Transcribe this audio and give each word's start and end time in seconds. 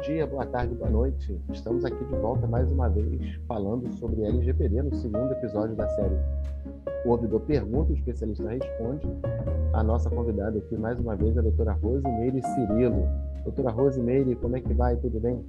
dia, 0.00 0.26
boa 0.26 0.46
tarde, 0.46 0.74
boa 0.74 0.90
noite. 0.90 1.38
Estamos 1.52 1.84
aqui 1.84 2.02
de 2.02 2.16
volta 2.16 2.46
mais 2.46 2.72
uma 2.72 2.88
vez 2.88 3.36
falando 3.46 3.92
sobre 3.96 4.22
LGPD 4.22 4.82
no 4.82 4.94
segundo 4.94 5.30
episódio 5.32 5.76
da 5.76 5.86
série 5.90 6.16
O 7.04 7.10
Ouvidor 7.10 7.40
Pergunta, 7.40 7.92
o 7.92 7.94
especialista 7.94 8.48
responde. 8.48 9.06
A 9.74 9.82
nossa 9.82 10.08
convidada 10.08 10.56
aqui 10.56 10.74
mais 10.74 10.98
uma 10.98 11.14
vez 11.16 11.36
é 11.36 11.40
a 11.40 11.42
doutora 11.42 11.72
Rosimeire 11.72 12.40
Cirilo. 12.42 13.06
Doutora 13.44 13.70
Rosimeire, 13.70 14.34
como 14.36 14.56
é 14.56 14.60
que 14.62 14.72
vai? 14.72 14.96
Tudo 14.96 15.20
bem? 15.20 15.44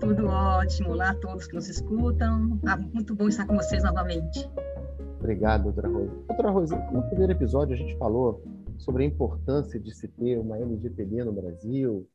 Tudo 0.00 0.26
ótimo. 0.26 0.90
Olá 0.90 1.10
a 1.10 1.14
todos 1.14 1.46
que 1.46 1.54
nos 1.54 1.68
escutam. 1.68 2.60
Ah, 2.66 2.76
muito 2.76 3.14
bom 3.14 3.26
estar 3.26 3.46
com 3.46 3.56
vocês 3.56 3.82
novamente. 3.82 4.50
Obrigado, 5.18 5.62
doutora 5.62 5.88
Rose. 5.88 6.12
Doutora 6.28 6.50
Rose, 6.50 6.76
no 6.92 7.02
primeiro 7.04 7.32
episódio 7.32 7.74
a 7.74 7.78
gente 7.78 7.96
falou 7.96 8.42
sobre 8.76 9.04
a 9.04 9.06
importância 9.06 9.80
de 9.80 9.94
se 9.94 10.08
ter 10.08 10.38
uma 10.38 10.58
LGPD 10.58 11.24
no 11.24 11.32
Brasil, 11.32 12.06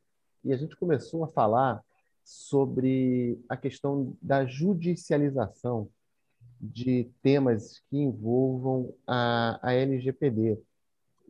e 0.44 0.52
a 0.54 0.58
gente 0.58 0.76
começou 0.76 1.24
a 1.24 1.28
falar 1.28 1.84
sobre 2.24 3.40
a 3.50 3.58
questão 3.58 4.16
da 4.22 4.46
judicialização 4.46 5.90
de 6.60 7.10
temas 7.22 7.82
que 7.90 7.98
envolvam 7.98 8.94
a, 9.06 9.60
a 9.62 9.74
LGPD. 9.74 10.58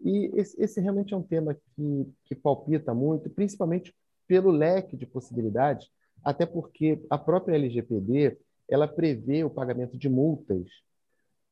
E 0.04 0.32
esse, 0.36 0.62
esse, 0.62 0.82
realmente 0.82 1.14
é 1.14 1.18
um 1.18 1.24
tema 1.24 1.54
que, 1.54 2.14
que 2.26 2.36
palpita 2.36 2.94
muito, 2.94 3.30
principalmente 3.30 3.96
pelo 4.28 4.52
leque 4.52 4.96
de 4.96 5.06
possibilidades, 5.06 5.90
até 6.24 6.46
porque 6.46 7.04
a 7.10 7.18
própria 7.18 7.56
LGPD 7.56 8.38
ela 8.70 8.88
prevê 8.88 9.44
o 9.44 9.50
pagamento 9.50 9.98
de 9.98 10.10
multas 10.10 10.68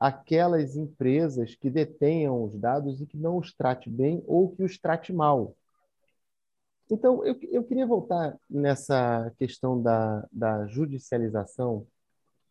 aquelas 0.01 0.75
empresas 0.75 1.53
que 1.53 1.69
detenham 1.69 2.43
os 2.43 2.57
dados 2.57 2.99
e 2.99 3.05
que 3.05 3.15
não 3.15 3.37
os 3.37 3.53
trate 3.53 3.87
bem 3.87 4.23
ou 4.25 4.49
que 4.49 4.63
os 4.63 4.79
trate 4.79 5.13
mal. 5.13 5.55
Então, 6.91 7.25
eu, 7.25 7.39
eu 7.49 7.63
queria 7.63 7.87
voltar 7.87 8.37
nessa 8.49 9.33
questão 9.39 9.81
da, 9.81 10.27
da 10.31 10.67
judicialização 10.67 11.87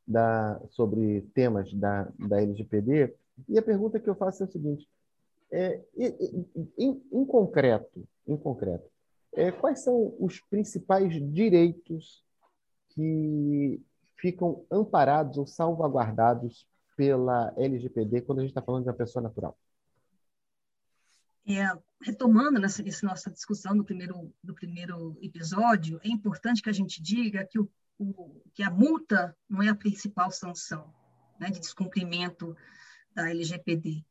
da, 0.06 0.60
sobre 0.70 1.20
temas 1.34 1.72
da, 1.74 2.08
da 2.18 2.40
LGPD, 2.40 3.14
e 3.48 3.58
a 3.58 3.62
pergunta 3.62 4.00
que 4.00 4.08
eu 4.08 4.14
faço 4.14 4.42
é 4.42 4.46
o 4.46 4.50
seguinte: 4.50 4.88
é, 5.52 5.80
em, 6.76 7.02
em 7.12 7.24
concreto, 7.24 8.02
em 8.26 8.36
concreto 8.36 8.90
é, 9.32 9.50
quais 9.50 9.80
são 9.80 10.14
os 10.18 10.40
principais 10.40 11.12
direitos 11.32 12.24
que 12.90 13.80
ficam 14.16 14.64
amparados 14.70 15.38
ou 15.38 15.46
salvaguardados 15.46 16.66
pela 16.96 17.54
LGPD 17.56 18.22
quando 18.22 18.40
a 18.40 18.42
gente 18.42 18.50
está 18.50 18.62
falando 18.62 18.82
de 18.82 18.88
uma 18.88 18.96
pessoa 18.96 19.22
natural? 19.22 19.56
É, 21.46 21.66
retomando 22.02 22.58
nessa, 22.58 22.86
essa 22.86 23.06
nossa 23.06 23.30
discussão 23.30 23.76
do 23.76 23.84
primeiro, 23.84 24.32
do 24.42 24.54
primeiro 24.54 25.18
episódio, 25.20 26.00
é 26.02 26.08
importante 26.08 26.62
que 26.62 26.70
a 26.70 26.72
gente 26.72 27.02
diga 27.02 27.46
que, 27.46 27.58
o, 27.58 27.68
o, 27.98 28.42
que 28.54 28.62
a 28.62 28.70
multa 28.70 29.36
não 29.48 29.62
é 29.62 29.68
a 29.68 29.74
principal 29.74 30.30
sanção 30.30 30.92
né, 31.38 31.50
de 31.50 31.60
descumprimento 31.60 32.56
da 33.14 33.30
LGPD. 33.30 34.04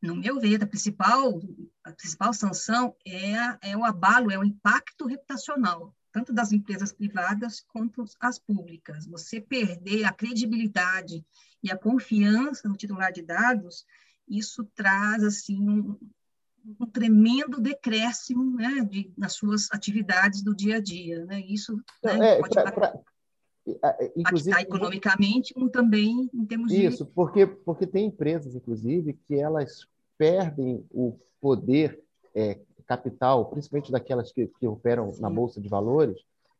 No 0.00 0.14
meu 0.14 0.38
ver, 0.38 0.62
a 0.62 0.66
principal, 0.66 1.40
a 1.82 1.92
principal 1.92 2.34
sanção 2.34 2.94
é, 3.06 3.70
é 3.70 3.76
o 3.76 3.84
abalo, 3.84 4.30
é 4.30 4.38
o 4.38 4.44
impacto 4.44 5.06
reputacional, 5.06 5.94
tanto 6.12 6.32
das 6.32 6.52
empresas 6.52 6.92
privadas 6.92 7.64
quanto 7.68 8.04
as 8.20 8.38
públicas. 8.38 9.06
Você 9.06 9.40
perder 9.40 10.04
a 10.04 10.12
credibilidade 10.12 11.24
e 11.62 11.72
a 11.72 11.78
confiança 11.78 12.68
no 12.68 12.76
titular 12.76 13.10
de 13.10 13.22
dados, 13.22 13.86
isso 14.28 14.62
traz 14.74 15.24
assim 15.24 15.58
um, 15.58 15.98
um 16.80 16.86
tremendo 16.86 17.60
decréscimo 17.60 18.56
né, 18.56 18.86
de, 18.90 19.12
nas 19.16 19.34
suas 19.34 19.68
atividades 19.70 20.42
do 20.42 20.54
dia 20.54 20.76
a 20.76 20.80
dia. 20.80 21.24
Né? 21.26 21.40
Isso 21.40 21.76
né, 22.02 22.34
é, 22.34 22.38
pode 22.40 22.54
pra, 22.54 22.72
pra, 22.72 22.94
impactar 24.16 24.62
economicamente, 24.62 25.54
como 25.54 25.68
também 25.68 26.30
em 26.32 26.44
termos 26.44 26.72
isso, 26.72 26.80
de... 26.80 26.86
Isso, 26.86 27.06
porque, 27.06 27.46
porque 27.46 27.86
tem 27.86 28.06
empresas, 28.06 28.54
inclusive, 28.54 29.18
que 29.26 29.34
elas 29.34 29.86
perdem 30.16 30.84
o 30.90 31.18
poder 31.40 32.02
é, 32.34 32.58
capital, 32.86 33.46
principalmente 33.46 33.92
daquelas 33.92 34.32
que, 34.32 34.46
que 34.58 34.66
operam 34.66 35.12
Sim. 35.12 35.22
na 35.22 35.30
Bolsa 35.30 35.60
de 35.60 35.68
Valores, 35.68 36.18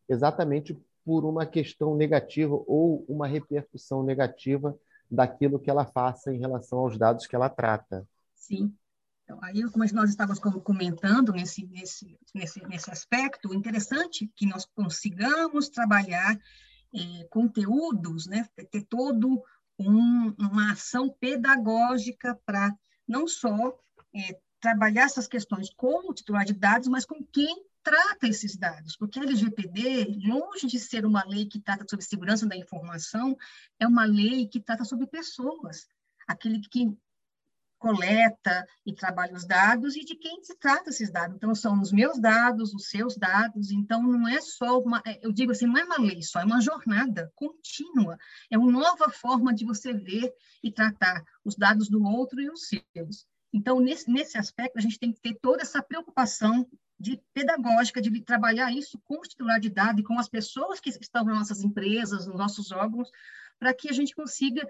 exatamente 0.09 0.79
por 1.05 1.25
uma 1.25 1.45
questão 1.45 1.95
negativa 1.95 2.55
ou 2.67 3.05
uma 3.07 3.27
repercussão 3.27 4.03
negativa 4.03 4.77
daquilo 5.11 5.59
que 5.59 5.69
ela 5.69 5.85
faça 5.85 6.33
em 6.33 6.39
relação 6.39 6.79
aos 6.79 6.97
dados 6.97 7.27
que 7.27 7.37
ela 7.37 7.49
trata. 7.49 8.07
Sim, 8.35 8.73
então, 9.25 9.39
aí, 9.43 9.63
como 9.71 9.85
nós 9.93 10.11
estávamos 10.11 10.39
comentando 10.39 11.33
nesse, 11.33 11.67
nesse, 11.67 12.19
nesse, 12.35 12.63
nesse 12.67 12.91
aspecto, 12.91 13.55
interessante 13.55 14.31
que 14.37 14.47
nós 14.47 14.67
consigamos 14.67 15.71
trabalhar 15.71 16.39
eh, 16.95 17.27
conteúdos, 17.31 18.27
né, 18.27 18.47
ter 18.71 18.83
todo 18.83 19.43
um, 19.79 20.35
uma 20.39 20.73
ação 20.73 21.09
pedagógica 21.09 22.39
para 22.45 22.73
não 23.09 23.27
só 23.27 23.75
eh, 24.15 24.39
trabalhar 24.61 25.05
essas 25.05 25.27
questões 25.27 25.71
com 25.75 26.13
titular 26.13 26.45
de 26.45 26.53
dados, 26.53 26.89
mas 26.89 27.07
com 27.07 27.25
quem 27.25 27.65
trata 27.83 28.29
esses 28.29 28.57
dados, 28.57 28.97
porque 28.97 29.19
a 29.19 29.23
LGPD, 29.23 30.19
longe 30.27 30.67
de 30.67 30.79
ser 30.79 31.05
uma 31.05 31.25
lei 31.25 31.47
que 31.47 31.61
trata 31.61 31.85
sobre 31.89 32.05
segurança 32.05 32.47
da 32.47 32.57
informação, 32.57 33.37
é 33.79 33.87
uma 33.87 34.05
lei 34.05 34.47
que 34.47 34.61
trata 34.61 34.85
sobre 34.85 35.07
pessoas, 35.07 35.87
aquele 36.27 36.61
que 36.61 36.97
coleta 37.85 38.67
e 38.87 38.95
trabalha 38.95 39.35
os 39.35 39.45
dados 39.45 39.95
e 39.95 40.07
de 40.07 40.17
quem 40.17 40.43
se 40.43 40.57
trata 40.57 40.89
esses 40.89 41.11
dados. 41.11 41.37
Então, 41.37 41.55
são 41.55 41.79
os 41.83 41.93
meus 41.93 42.19
dados, 42.19 42.73
os 42.73 42.89
seus 42.89 43.15
dados. 43.15 43.71
Então, 43.71 44.03
não 44.03 44.27
é 44.27 44.41
só 44.41 44.79
uma, 44.79 45.03
é, 45.05 45.21
eu 45.23 45.31
digo 45.31 45.53
assim, 45.53 45.67
não 45.67 45.77
é 45.77 45.85
uma 45.85 46.01
lei 46.01 46.23
só, 46.23 46.41
é 46.41 46.47
uma 46.47 46.63
jornada 46.63 47.31
contínua. 47.35 48.17
É 48.51 48.57
uma 48.57 48.73
nova 48.73 49.11
forma 49.11 49.53
de 49.53 49.67
você 49.67 49.93
ver 49.93 50.33
e 50.63 50.73
tratar 50.73 51.23
os 51.45 51.57
dados 51.57 51.91
do 51.91 52.03
outro 52.03 52.41
e 52.41 52.49
os 52.49 52.69
seus. 52.69 53.27
Então, 53.53 53.79
nesse, 53.81 54.11
nesse 54.11 54.39
aspecto, 54.39 54.79
a 54.79 54.81
gente 54.81 54.99
tem 54.99 55.13
que 55.13 55.21
ter 55.21 55.35
toda 55.43 55.61
essa 55.61 55.83
preocupação 55.83 56.67
de 56.99 57.21
pedagógica, 57.35 58.01
de 58.01 58.19
trabalhar 58.23 58.73
isso 58.73 58.99
com 59.05 59.19
o 59.19 59.23
titular 59.29 59.61
de 59.61 59.69
dados 59.69 60.01
e 60.01 60.05
com 60.05 60.19
as 60.19 60.29
pessoas 60.29 60.81
que 60.81 60.89
estão 60.89 61.23
nas 61.23 61.39
nossas 61.39 61.63
empresas, 61.63 62.27
nos 62.27 62.39
nossos 62.39 62.73
órgãos, 62.73 63.11
para 63.59 63.75
que 63.75 63.91
a 63.91 63.93
gente 63.93 64.15
consiga 64.15 64.67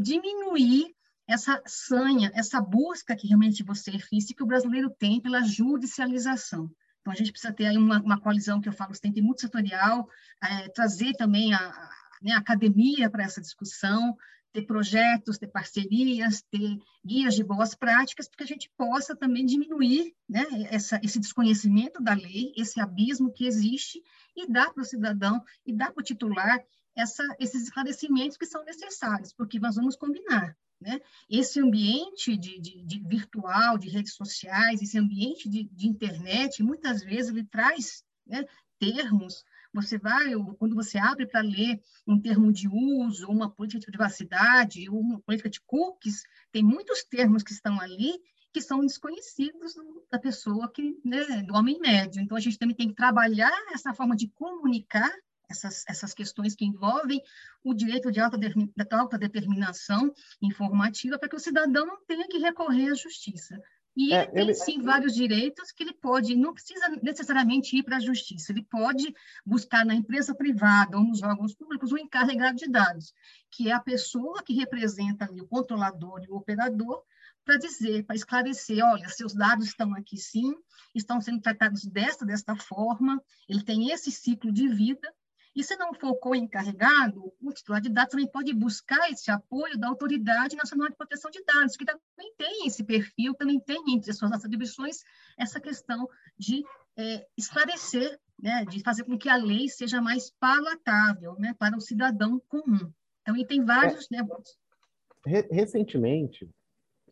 diminuir 0.00 0.94
essa 1.28 1.62
sanha, 1.66 2.32
essa 2.34 2.58
busca 2.58 3.14
que 3.14 3.26
realmente 3.26 3.62
você 3.62 3.90
disse 4.10 4.34
que 4.34 4.42
o 4.42 4.46
brasileiro 4.46 4.88
tem 4.88 5.20
pela 5.20 5.42
judicialização. 5.42 6.70
Então, 7.00 7.12
a 7.12 7.16
gente 7.16 7.30
precisa 7.30 7.52
ter 7.52 7.66
aí 7.66 7.76
uma, 7.76 8.00
uma 8.00 8.18
coalizão 8.18 8.60
que 8.60 8.68
eu 8.68 8.72
falo 8.72 8.94
sempre 8.94 9.20
multissetorial, 9.20 10.08
é, 10.42 10.68
trazer 10.70 11.12
também 11.14 11.52
a, 11.52 11.58
a, 11.58 11.90
né, 12.22 12.32
a 12.32 12.38
academia 12.38 13.10
para 13.10 13.24
essa 13.24 13.42
discussão, 13.42 14.16
ter 14.52 14.62
projetos, 14.62 15.36
ter 15.36 15.48
parcerias, 15.48 16.42
ter 16.50 16.78
guias 17.04 17.34
de 17.34 17.44
boas 17.44 17.74
práticas, 17.74 18.26
para 18.26 18.38
que 18.38 18.44
a 18.44 18.46
gente 18.46 18.70
possa 18.74 19.14
também 19.14 19.44
diminuir 19.44 20.14
né, 20.26 20.46
essa, 20.70 20.98
esse 21.02 21.20
desconhecimento 21.20 22.02
da 22.02 22.14
lei, 22.14 22.54
esse 22.56 22.80
abismo 22.80 23.30
que 23.30 23.46
existe, 23.46 24.02
e 24.34 24.50
dar 24.50 24.72
para 24.72 24.82
o 24.82 24.86
cidadão, 24.86 25.42
e 25.66 25.74
dar 25.74 25.92
para 25.92 26.00
o 26.00 26.04
titular 26.04 26.58
essa, 26.96 27.22
esses 27.38 27.64
esclarecimentos 27.64 28.38
que 28.38 28.46
são 28.46 28.64
necessários, 28.64 29.32
porque 29.32 29.60
nós 29.60 29.76
vamos 29.76 29.94
combinar. 29.94 30.56
Né? 30.80 31.00
Esse 31.28 31.60
ambiente 31.60 32.36
de, 32.36 32.60
de, 32.60 32.82
de, 32.84 33.00
virtual, 33.00 33.76
de 33.76 33.88
redes 33.88 34.14
sociais, 34.14 34.80
esse 34.80 34.96
ambiente 34.96 35.48
de, 35.48 35.64
de 35.64 35.88
internet, 35.88 36.62
muitas 36.62 37.02
vezes 37.02 37.30
ele 37.30 37.44
traz 37.44 38.04
né, 38.26 38.44
termos. 38.78 39.44
Você 39.74 39.98
vai, 39.98 40.32
quando 40.58 40.74
você 40.74 40.96
abre 40.98 41.26
para 41.26 41.40
ler 41.40 41.82
um 42.06 42.20
termo 42.20 42.52
de 42.52 42.68
uso, 42.68 43.28
uma 43.28 43.50
política 43.50 43.80
de 43.80 43.86
privacidade, 43.86 44.88
uma 44.88 45.20
política 45.20 45.50
de 45.50 45.60
cookies, 45.62 46.22
tem 46.52 46.62
muitos 46.62 47.02
termos 47.04 47.42
que 47.42 47.52
estão 47.52 47.80
ali 47.80 48.12
que 48.52 48.62
são 48.62 48.80
desconhecidos 48.80 49.74
da 50.10 50.18
pessoa 50.18 50.70
que, 50.72 50.98
né, 51.04 51.42
do 51.42 51.54
homem 51.54 51.78
médio. 51.80 52.22
Então 52.22 52.36
a 52.36 52.40
gente 52.40 52.58
também 52.58 52.74
tem 52.74 52.88
que 52.88 52.94
trabalhar 52.94 53.52
essa 53.72 53.92
forma 53.92 54.16
de 54.16 54.28
comunicar 54.28 55.12
essas, 55.48 55.84
essas 55.88 56.14
questões 56.14 56.54
que 56.54 56.64
envolvem 56.64 57.22
o 57.64 57.74
direito 57.74 58.10
de 58.10 58.20
autodeterminação 58.20 60.12
informativa 60.42 61.18
para 61.18 61.28
que 61.28 61.36
o 61.36 61.40
cidadão 61.40 61.86
não 61.86 62.04
tenha 62.04 62.28
que 62.28 62.38
recorrer 62.38 62.90
à 62.90 62.94
justiça. 62.94 63.58
E 63.96 64.14
é, 64.14 64.22
ele 64.22 64.30
tem, 64.30 64.42
ele... 64.42 64.54
sim, 64.54 64.80
vários 64.80 65.12
direitos 65.12 65.72
que 65.72 65.82
ele 65.82 65.92
pode, 65.92 66.36
não 66.36 66.54
precisa 66.54 66.88
necessariamente 67.02 67.76
ir 67.76 67.82
para 67.82 67.96
a 67.96 68.00
justiça, 68.00 68.52
ele 68.52 68.62
pode 68.62 69.12
buscar 69.44 69.84
na 69.84 69.92
empresa 69.92 70.32
privada 70.34 70.96
ou 70.96 71.02
nos 71.02 71.20
órgãos 71.20 71.52
públicos 71.52 71.90
o 71.90 71.98
encarregado 71.98 72.56
de 72.56 72.70
dados, 72.70 73.12
que 73.50 73.68
é 73.68 73.72
a 73.72 73.80
pessoa 73.80 74.42
que 74.44 74.54
representa 74.54 75.24
ali, 75.24 75.40
o 75.40 75.48
controlador 75.48 76.22
e 76.22 76.30
o 76.30 76.36
operador, 76.36 77.02
para 77.44 77.56
dizer, 77.56 78.04
para 78.04 78.14
esclarecer, 78.14 78.84
olha, 78.84 79.08
seus 79.08 79.34
dados 79.34 79.66
estão 79.66 79.92
aqui 79.94 80.16
sim, 80.16 80.54
estão 80.94 81.20
sendo 81.20 81.40
tratados 81.40 81.84
desta, 81.84 82.24
desta 82.24 82.54
forma, 82.54 83.20
ele 83.48 83.64
tem 83.64 83.90
esse 83.90 84.12
ciclo 84.12 84.52
de 84.52 84.68
vida, 84.68 85.12
e 85.54 85.64
se 85.64 85.76
não 85.76 85.92
for 85.94 86.14
co-encarregado, 86.16 87.32
o 87.40 87.52
titular 87.52 87.80
de 87.80 87.88
dados 87.88 88.10
também 88.10 88.30
pode 88.30 88.52
buscar 88.54 89.10
esse 89.10 89.30
apoio 89.30 89.78
da 89.78 89.88
Autoridade 89.88 90.56
Nacional 90.56 90.88
de 90.88 90.96
Proteção 90.96 91.30
de 91.30 91.42
Dados, 91.44 91.76
que 91.76 91.84
também 91.84 92.32
tem 92.36 92.66
esse 92.66 92.84
perfil, 92.84 93.34
também 93.34 93.58
tem 93.58 93.82
entre 93.88 94.10
as 94.10 94.18
suas 94.18 94.32
atribuições 94.32 95.02
essa 95.36 95.60
questão 95.60 96.08
de 96.38 96.64
é, 96.96 97.26
esclarecer, 97.36 98.18
né, 98.40 98.64
de 98.66 98.82
fazer 98.82 99.04
com 99.04 99.18
que 99.18 99.28
a 99.28 99.36
lei 99.36 99.68
seja 99.68 100.00
mais 100.00 100.30
palatável 100.38 101.34
né, 101.38 101.54
para 101.58 101.76
o 101.76 101.80
cidadão 101.80 102.40
comum. 102.48 102.92
Então, 103.22 103.36
e 103.36 103.46
tem 103.46 103.64
vários. 103.64 104.08
É, 104.12 104.22
né, 104.22 105.44
recentemente, 105.50 106.48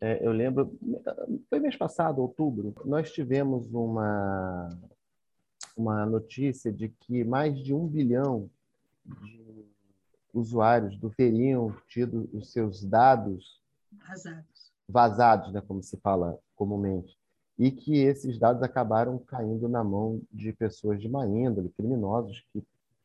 é, 0.00 0.24
eu 0.26 0.32
lembro, 0.32 0.78
foi 1.48 1.58
mês 1.58 1.76
passado, 1.76 2.20
outubro, 2.20 2.74
nós 2.84 3.10
tivemos 3.12 3.72
uma, 3.72 4.68
uma 5.76 6.06
notícia 6.06 6.72
de 6.72 6.88
que 6.88 7.22
mais 7.22 7.58
de 7.58 7.74
um 7.74 7.86
bilhão 7.86 8.48
de 9.04 9.66
usuários 10.32 10.96
do 10.98 11.10
teriam 11.10 11.74
tido 11.88 12.28
os 12.32 12.50
seus 12.50 12.82
dados 12.84 13.60
vazados, 13.92 14.72
vazados 14.88 15.52
né, 15.52 15.62
como 15.66 15.82
se 15.82 15.96
fala 15.98 16.38
comumente, 16.54 17.16
e 17.58 17.70
que 17.70 17.98
esses 17.98 18.38
dados 18.38 18.62
acabaram 18.62 19.18
caindo 19.18 19.68
na 19.68 19.82
mão 19.82 20.20
de 20.32 20.52
pessoas 20.52 21.00
de 21.00 21.08
má 21.08 21.26
índole, 21.26 21.70
criminosos, 21.70 22.44
que 22.52 22.62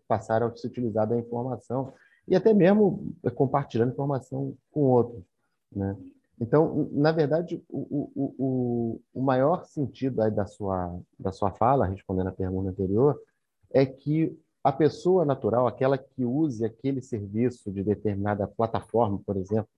passaram 0.07 0.47
a 0.47 0.56
se 0.56 0.68
utilizar 0.68 1.07
da 1.07 1.18
informação 1.18 1.94
e 2.27 2.35
até 2.35 2.53
mesmo 2.53 3.13
compartilhando 3.35 3.94
informação 3.94 4.56
com 4.71 4.81
outros. 4.81 5.23
Né? 5.71 5.95
Então, 6.42 6.90
na 6.92 7.12
verdade, 7.12 7.64
o, 7.70 8.10
o, 8.16 8.36
o, 8.40 9.02
o 9.14 9.22
maior 9.22 9.64
sentido 9.66 10.28
da 10.32 10.46
sua, 10.48 11.00
da 11.20 11.32
sua 11.32 11.52
fala, 11.52 11.86
respondendo 11.86 12.30
à 12.30 12.32
pergunta 12.32 12.72
anterior, 12.72 13.22
é 13.70 13.86
que 13.86 14.36
a 14.64 14.72
pessoa 14.72 15.24
natural, 15.24 15.68
aquela 15.68 16.00
que 16.00 16.26
use 16.26 16.66
aquele 16.66 17.00
serviço 17.00 17.72
de 17.72 17.84
determinada 17.84 18.48
plataforma, 18.48 19.22
por 19.24 19.38
exemplo, 19.38 19.70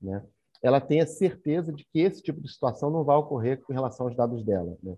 né, 0.00 0.24
ela 0.62 0.80
tenha 0.80 1.06
certeza 1.06 1.70
de 1.70 1.84
que 1.84 2.00
esse 2.00 2.22
tipo 2.22 2.40
de 2.40 2.50
situação 2.50 2.88
não 2.90 3.04
vai 3.04 3.16
ocorrer 3.18 3.62
com 3.62 3.74
relação 3.74 4.06
aos 4.06 4.16
dados 4.16 4.42
dela. 4.42 4.74
Né? 4.82 4.96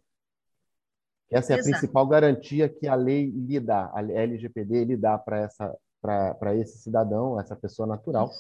Essa 1.33 1.53
é 1.53 1.57
a 1.57 1.59
Exato. 1.59 1.73
principal 1.73 2.07
garantia 2.07 2.69
que 2.69 2.87
a 2.87 2.95
lei 2.95 3.27
lhe 3.27 3.59
dá, 3.59 3.91
a 3.93 4.01
LGPD 4.01 4.85
lhe 4.85 4.97
dá 4.97 5.19
para 5.19 6.55
esse 6.55 6.79
cidadão, 6.79 7.41
essa 7.41 7.57
pessoa 7.57 7.89
natural, 7.89 8.31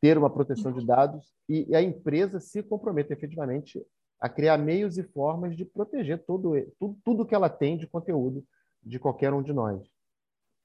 ter 0.00 0.16
uma 0.16 0.30
proteção 0.30 0.72
de 0.72 0.84
dados 0.84 1.32
e 1.48 1.74
a 1.74 1.82
empresa 1.82 2.40
se 2.40 2.62
compromete 2.62 3.12
efetivamente 3.12 3.84
a 4.20 4.28
criar 4.28 4.58
meios 4.58 4.98
e 4.98 5.02
formas 5.02 5.56
de 5.56 5.64
proteger 5.64 6.24
todo, 6.24 6.52
tudo, 6.78 6.98
tudo 7.04 7.26
que 7.26 7.34
ela 7.34 7.48
tem 7.48 7.76
de 7.76 7.86
conteúdo 7.86 8.44
de 8.82 8.98
qualquer 8.98 9.32
um 9.32 9.42
de 9.42 9.52
nós. 9.52 9.82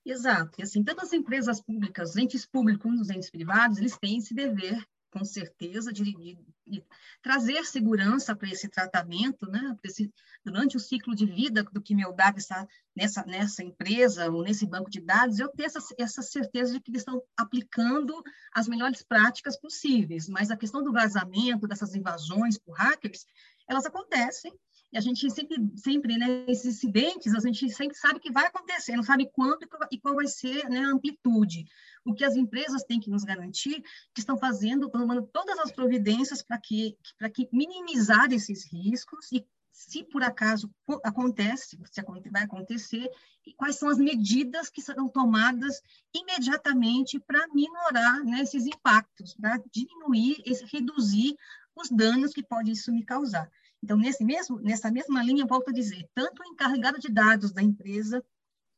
Exato. 0.06 0.60
E 0.60 0.64
assim, 0.64 0.84
tanto 0.84 1.02
as 1.02 1.14
empresas 1.14 1.62
públicas, 1.62 2.16
entes 2.16 2.46
públicos 2.46 2.84
como 2.84 3.02
os 3.02 3.10
entes 3.10 3.30
privados, 3.30 3.78
eles 3.78 3.98
têm 3.98 4.18
esse 4.18 4.34
dever 4.34 4.86
com 5.16 5.24
certeza, 5.24 5.94
de, 5.94 6.04
de, 6.04 6.38
de 6.68 6.84
trazer 7.22 7.64
segurança 7.64 8.36
para 8.36 8.50
esse 8.50 8.68
tratamento, 8.68 9.50
né? 9.50 9.74
Esse, 9.82 10.14
durante 10.44 10.76
o 10.76 10.80
ciclo 10.80 11.16
de 11.16 11.26
vida 11.26 11.64
do 11.72 11.82
que 11.82 11.96
meu 11.96 12.12
dado 12.12 12.38
está 12.38 12.68
nessa, 12.94 13.26
nessa 13.26 13.64
empresa 13.64 14.30
ou 14.30 14.44
nesse 14.44 14.66
banco 14.66 14.90
de 14.90 15.00
dados, 15.00 15.40
eu 15.40 15.48
ter 15.48 15.64
essa, 15.64 15.80
essa 15.98 16.22
certeza 16.22 16.74
de 16.74 16.82
que 16.82 16.92
eles 16.92 17.00
estão 17.00 17.24
aplicando 17.38 18.14
as 18.54 18.68
melhores 18.68 19.04
práticas 19.04 19.58
possíveis. 19.58 20.28
Mas 20.28 20.52
a 20.52 20.58
questão 20.58 20.84
do 20.84 20.92
vazamento, 20.92 21.66
dessas 21.66 21.96
invasões 21.96 22.58
por 22.58 22.74
hackers, 22.74 23.26
elas 23.70 23.86
acontecem 23.86 24.54
e 24.96 24.98
a 24.98 25.02
gente 25.02 25.30
sempre, 25.30 25.58
sempre, 25.76 26.18
né, 26.18 26.46
esses 26.48 26.78
incidentes, 26.78 27.36
a 27.36 27.40
gente 27.42 27.70
sempre 27.70 27.98
sabe 27.98 28.18
que 28.18 28.32
vai 28.32 28.46
acontecer, 28.48 28.96
não 28.96 29.04
sabe 29.04 29.30
quando 29.30 29.68
e 29.92 30.00
qual 30.00 30.16
vai 30.16 30.26
ser 30.26 30.70
né, 30.70 30.86
a 30.86 30.88
amplitude. 30.88 31.66
O 32.06 32.14
que 32.14 32.24
as 32.24 32.38
empresas 32.38 32.82
têm 32.84 33.02
que 33.02 33.10
nos 33.10 33.26
garantir, 33.26 33.84
que 34.14 34.22
estão 34.22 34.38
fazendo, 34.38 34.90
tomando 34.90 35.28
todas 35.34 35.60
as 35.60 35.70
providências 35.70 36.42
para 36.42 36.58
que, 36.58 36.98
para 37.18 37.30
que 37.30 37.50
minimizar 37.52 38.32
esses 38.32 38.72
riscos 38.72 39.34
e 39.34 39.46
se 39.70 40.02
por 40.06 40.24
acaso 40.24 40.74
acontece, 41.04 41.78
se 41.92 42.02
vai 42.32 42.44
acontecer, 42.44 43.10
e 43.46 43.54
quais 43.54 43.76
são 43.76 43.90
as 43.90 43.98
medidas 43.98 44.70
que 44.70 44.82
serão 44.82 45.10
tomadas 45.10 45.82
imediatamente 46.16 47.20
para 47.20 47.46
minorar 47.54 48.24
né, 48.24 48.40
esses 48.40 48.66
impactos, 48.66 49.36
para 49.36 49.62
diminuir, 49.70 50.42
reduzir 50.72 51.36
os 51.76 51.90
danos 51.90 52.32
que 52.32 52.42
pode 52.42 52.72
isso 52.72 52.94
me 52.94 53.04
causar. 53.04 53.52
Então, 53.86 53.98
nesse 53.98 54.24
mesmo, 54.24 54.60
nessa 54.62 54.90
mesma 54.90 55.22
linha, 55.22 55.46
volto 55.46 55.70
a 55.70 55.72
dizer, 55.72 56.10
tanto 56.16 56.42
o 56.42 56.46
encarregado 56.46 57.00
de 57.00 57.08
dados 57.08 57.52
da 57.52 57.62
empresa, 57.62 58.26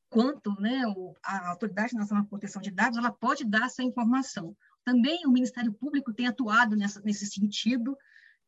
quanto 0.10 0.52
né, 0.60 0.82
a 1.24 1.48
Autoridade 1.48 1.96
Nacional 1.96 2.26
de 2.26 2.30
Proteção 2.30 2.62
de 2.62 2.72
Dados, 2.72 2.98
ela 2.98 3.10
pode 3.10 3.46
dar 3.46 3.68
essa 3.68 3.82
informação. 3.82 4.54
Também 4.84 5.26
o 5.26 5.32
Ministério 5.32 5.72
Público 5.72 6.14
tem 6.14 6.28
atuado 6.28 6.76
nessa, 6.76 7.00
nesse 7.00 7.26
sentido 7.26 7.98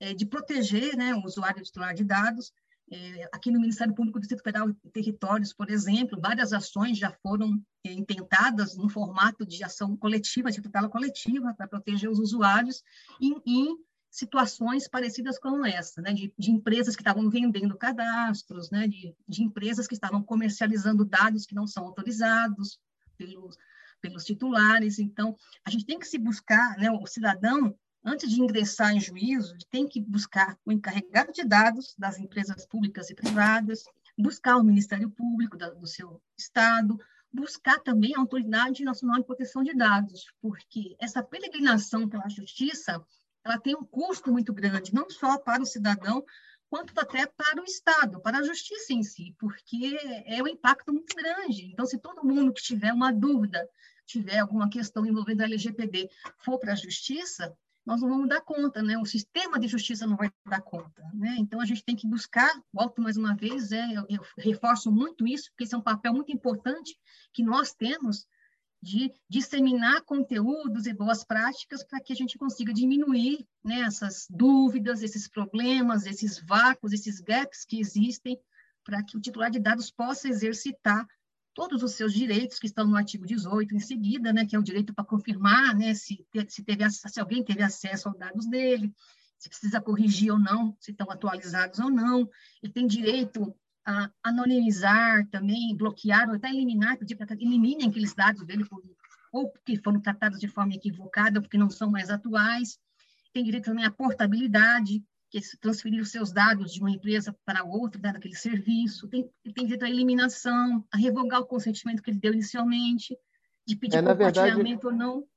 é, 0.01 0.13
de 0.13 0.25
proteger 0.25 0.97
né, 0.97 1.15
o 1.15 1.23
usuário 1.23 1.63
titular 1.63 1.93
de 1.93 2.03
dados. 2.03 2.51
É, 2.91 3.29
aqui 3.31 3.51
no 3.51 3.61
Ministério 3.61 3.95
Público 3.95 4.19
do 4.19 4.23
Distrito 4.23 4.43
Federal 4.43 4.69
e 4.69 4.89
Territórios, 4.89 5.53
por 5.53 5.69
exemplo, 5.69 6.19
várias 6.19 6.51
ações 6.51 6.97
já 6.97 7.09
foram 7.23 7.57
é, 7.85 7.93
intentadas 7.93 8.75
no 8.75 8.89
formato 8.89 9.45
de 9.45 9.63
ação 9.63 9.95
coletiva, 9.95 10.51
de 10.51 10.61
tutela 10.61 10.89
coletiva, 10.89 11.53
para 11.53 11.69
proteger 11.69 12.09
os 12.09 12.19
usuários 12.19 12.83
em, 13.21 13.41
em 13.45 13.77
situações 14.09 14.87
parecidas 14.87 15.37
com 15.37 15.63
essa, 15.65 16.01
né, 16.01 16.13
de, 16.13 16.33
de 16.37 16.51
empresas 16.51 16.95
que 16.95 17.01
estavam 17.01 17.29
vendendo 17.29 17.77
cadastros, 17.77 18.69
né, 18.71 18.87
de, 18.87 19.15
de, 19.27 19.43
empresas 19.43 19.87
que 19.87 19.93
estavam 19.93 20.23
comercializando 20.23 21.05
dados 21.05 21.45
que 21.45 21.53
não 21.53 21.67
são 21.67 21.85
autorizados 21.85 22.79
pelos, 23.17 23.57
pelos 24.01 24.25
titulares. 24.25 24.97
Então, 24.97 25.35
a 25.63 25.69
gente 25.69 25.85
tem 25.85 25.99
que 25.99 26.07
se 26.07 26.17
buscar, 26.17 26.77
né, 26.77 26.89
o 26.91 27.05
cidadão, 27.05 27.75
antes 28.03 28.29
de 28.29 28.41
ingressar 28.41 28.95
em 28.95 28.99
juízo, 28.99 29.55
tem 29.69 29.87
que 29.87 30.01
buscar 30.01 30.57
o 30.65 30.71
encarregado 30.71 31.31
de 31.31 31.43
dados 31.43 31.93
das 31.97 32.17
empresas 32.17 32.65
públicas 32.65 33.09
e 33.09 33.15
privadas, 33.15 33.83
buscar 34.17 34.57
o 34.57 34.63
Ministério 34.63 35.09
Público 35.11 35.55
da, 35.55 35.69
do 35.69 35.85
seu 35.85 36.21
estado, 36.35 36.99
buscar 37.31 37.79
também 37.79 38.15
a 38.15 38.19
Autoridade 38.19 38.83
Nacional 38.83 39.19
de 39.19 39.25
Proteção 39.25 39.63
de 39.63 39.73
Dados, 39.75 40.25
porque 40.41 40.95
essa 40.99 41.21
peregrinação 41.21 42.09
pela 42.09 42.27
justiça 42.27 43.05
ela 43.51 43.59
tem 43.59 43.75
um 43.75 43.83
custo 43.83 44.31
muito 44.31 44.53
grande, 44.53 44.93
não 44.93 45.09
só 45.09 45.37
para 45.37 45.61
o 45.61 45.65
cidadão, 45.65 46.23
quanto 46.69 46.93
até 46.99 47.25
para 47.25 47.61
o 47.61 47.65
Estado, 47.65 48.21
para 48.21 48.39
a 48.39 48.43
justiça 48.43 48.93
em 48.93 49.01
si, 49.01 49.35
porque 49.39 49.97
é 50.25 50.41
um 50.41 50.47
impacto 50.47 50.93
muito 50.93 51.15
grande. 51.15 51.65
Então, 51.71 51.85
se 51.85 51.97
todo 51.97 52.25
mundo 52.25 52.53
que 52.53 52.61
tiver 52.61 52.93
uma 52.93 53.11
dúvida, 53.11 53.67
tiver 54.05 54.39
alguma 54.39 54.69
questão 54.69 55.05
envolvendo 55.05 55.41
a 55.41 55.45
LGPD, 55.45 56.09
for 56.37 56.59
para 56.59 56.73
a 56.73 56.75
justiça, 56.75 57.55
nós 57.85 58.01
não 58.01 58.09
vamos 58.09 58.29
dar 58.29 58.41
conta, 58.41 58.83
né? 58.83 58.97
O 58.99 59.05
sistema 59.05 59.59
de 59.59 59.67
justiça 59.67 60.05
não 60.05 60.15
vai 60.15 60.31
dar 60.45 60.61
conta, 60.61 61.01
né? 61.13 61.35
Então 61.39 61.59
a 61.59 61.65
gente 61.65 61.83
tem 61.83 61.95
que 61.95 62.07
buscar, 62.07 62.51
volto 62.71 63.01
mais 63.01 63.17
uma 63.17 63.35
vez, 63.35 63.71
é, 63.71 63.93
eu, 63.93 64.05
eu 64.07 64.21
reforço 64.37 64.91
muito 64.91 65.25
isso, 65.25 65.49
porque 65.49 65.63
esse 65.63 65.73
é 65.73 65.77
um 65.77 65.81
papel 65.81 66.13
muito 66.13 66.31
importante 66.31 66.95
que 67.33 67.43
nós 67.43 67.73
temos 67.73 68.27
de 68.81 69.11
disseminar 69.27 70.01
conteúdos 70.03 70.87
e 70.87 70.93
boas 70.93 71.23
práticas 71.23 71.83
para 71.83 71.99
que 71.99 72.13
a 72.13 72.15
gente 72.15 72.37
consiga 72.37 72.73
diminuir 72.73 73.45
né, 73.63 73.81
essas 73.81 74.25
dúvidas, 74.29 75.03
esses 75.03 75.27
problemas, 75.27 76.05
esses 76.05 76.39
vácuos, 76.39 76.93
esses 76.93 77.19
gaps 77.19 77.65
que 77.65 77.79
existem, 77.79 78.39
para 78.83 79.03
que 79.03 79.17
o 79.17 79.21
titular 79.21 79.51
de 79.51 79.59
dados 79.59 79.91
possa 79.91 80.29
exercitar 80.29 81.05
todos 81.53 81.83
os 81.83 81.91
seus 81.91 82.13
direitos 82.13 82.57
que 82.57 82.67
estão 82.67 82.87
no 82.87 82.95
artigo 82.95 83.25
18 83.25 83.75
em 83.75 83.79
seguida, 83.79 84.31
né, 84.31 84.45
que 84.45 84.55
é 84.55 84.59
o 84.59 84.63
direito 84.63 84.93
para 84.93 85.03
confirmar 85.03 85.75
né, 85.75 85.93
se, 85.93 86.25
se, 86.47 86.63
teve, 86.63 86.89
se 86.89 87.19
alguém 87.19 87.43
teve 87.43 87.61
acesso 87.61 88.07
aos 88.07 88.17
dados 88.17 88.47
dele, 88.47 88.93
se 89.37 89.49
precisa 89.49 89.81
corrigir 89.81 90.31
ou 90.31 90.39
não, 90.39 90.75
se 90.79 90.91
estão 90.91 91.09
atualizados 91.11 91.79
ou 91.79 91.89
não. 91.89 92.29
Ele 92.63 92.71
tem 92.71 92.87
direito 92.87 93.53
a 93.89 94.11
anonimizar 94.23 95.27
também, 95.29 95.75
bloquear 95.75 96.29
ou 96.29 96.35
até 96.35 96.49
eliminar, 96.49 96.97
pedir 96.97 97.15
para 97.15 97.35
que 97.35 97.43
eliminem 97.43 97.89
aqueles 97.89 98.13
dados 98.13 98.45
dele, 98.45 98.63
ou 99.33 99.49
porque 99.49 99.77
foram 99.77 99.99
tratados 99.99 100.39
de 100.39 100.47
forma 100.47 100.75
equivocada, 100.75 101.41
porque 101.41 101.57
não 101.57 101.71
são 101.71 101.89
mais 101.89 102.11
atuais. 102.11 102.79
Tem 103.33 103.43
direito 103.43 103.65
também 103.65 103.85
à 103.85 103.91
portabilidade, 103.91 105.03
que 105.31 105.39
é 105.39 105.41
transferir 105.59 106.01
os 106.01 106.11
seus 106.11 106.31
dados 106.31 106.71
de 106.71 106.79
uma 106.79 106.91
empresa 106.91 107.35
para 107.43 107.63
outra, 107.63 107.99
né, 107.99 108.13
daquele 108.13 108.35
serviço. 108.35 109.07
Tem, 109.07 109.27
tem 109.55 109.65
direito 109.65 109.85
à 109.85 109.89
eliminação, 109.89 110.85
a 110.91 110.97
revogar 110.97 111.41
o 111.41 111.47
consentimento 111.47 112.03
que 112.03 112.11
ele 112.11 112.19
deu 112.19 112.33
inicialmente, 112.33 113.17
de 113.65 113.75
pedir 113.75 113.97
é, 113.97 114.01
compartilhamento 114.03 114.63
verdade, 114.63 114.85
ou 114.85 114.91
não. 114.91 115.27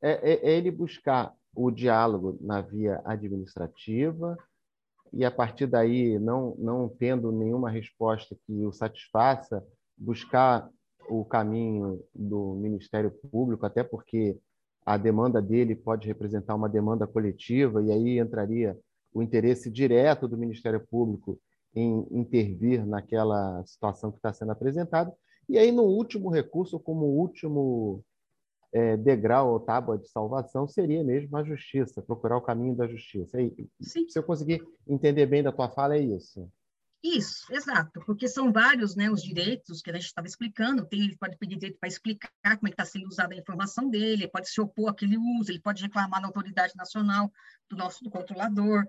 É, 0.00 0.32
é, 0.32 0.50
é 0.50 0.58
ele 0.58 0.72
buscar 0.72 1.32
o 1.54 1.70
diálogo 1.70 2.36
na 2.40 2.60
via 2.60 3.00
administrativa, 3.04 4.36
e 5.12 5.24
a 5.24 5.30
partir 5.30 5.66
daí, 5.66 6.18
não, 6.18 6.54
não 6.58 6.88
tendo 6.88 7.30
nenhuma 7.30 7.70
resposta 7.70 8.36
que 8.46 8.64
o 8.64 8.72
satisfaça, 8.72 9.64
buscar 9.96 10.68
o 11.08 11.24
caminho 11.24 12.02
do 12.14 12.54
Ministério 12.54 13.10
Público, 13.10 13.66
até 13.66 13.82
porque 13.84 14.38
a 14.86 14.96
demanda 14.96 15.40
dele 15.40 15.76
pode 15.76 16.06
representar 16.08 16.54
uma 16.54 16.68
demanda 16.68 17.06
coletiva, 17.06 17.82
e 17.82 17.92
aí 17.92 18.18
entraria 18.18 18.78
o 19.12 19.22
interesse 19.22 19.70
direto 19.70 20.26
do 20.26 20.38
Ministério 20.38 20.80
Público 20.90 21.38
em 21.74 22.06
intervir 22.10 22.86
naquela 22.86 23.64
situação 23.66 24.10
que 24.10 24.18
está 24.18 24.32
sendo 24.32 24.52
apresentada. 24.52 25.12
E 25.48 25.58
aí, 25.58 25.70
no 25.70 25.82
último 25.82 26.30
recurso, 26.30 26.78
como 26.78 27.06
último 27.06 28.04
é, 28.72 28.96
degrau 28.96 29.52
ou 29.52 29.60
tábua 29.60 29.98
de 29.98 30.08
salvação 30.08 30.66
seria 30.66 31.04
mesmo 31.04 31.36
a 31.36 31.44
justiça, 31.44 32.00
procurar 32.00 32.38
o 32.38 32.42
caminho 32.42 32.74
da 32.74 32.86
justiça. 32.86 33.40
E, 33.40 33.68
se 33.80 34.18
eu 34.18 34.22
conseguir 34.22 34.66
entender 34.88 35.26
bem 35.26 35.42
da 35.42 35.52
tua 35.52 35.68
fala, 35.68 35.96
é 35.96 36.00
isso. 36.00 36.50
Isso, 37.04 37.52
exato, 37.52 38.00
porque 38.06 38.28
são 38.28 38.52
vários 38.52 38.94
né, 38.94 39.10
os 39.10 39.20
direitos 39.20 39.82
que 39.82 39.90
a 39.90 39.94
gente 39.94 40.04
estava 40.04 40.26
explicando. 40.26 40.86
Tem, 40.86 41.00
ele 41.00 41.16
pode 41.16 41.36
pedir 41.36 41.56
direito 41.56 41.78
para 41.80 41.88
explicar 41.88 42.30
como 42.42 42.68
é 42.68 42.70
está 42.70 42.84
sendo 42.84 43.08
usada 43.08 43.34
a 43.34 43.38
informação 43.38 43.90
dele, 43.90 44.28
pode 44.28 44.48
se 44.48 44.60
opor 44.60 44.88
àquele 44.88 45.18
uso, 45.18 45.50
ele 45.50 45.60
pode 45.60 45.82
reclamar 45.82 46.20
na 46.20 46.28
autoridade 46.28 46.74
nacional 46.76 47.30
do 47.68 47.76
nosso 47.76 48.04
do 48.04 48.10
controlador. 48.10 48.86